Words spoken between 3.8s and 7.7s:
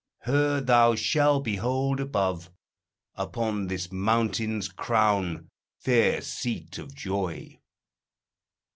mountain's crown, fair seat of joy."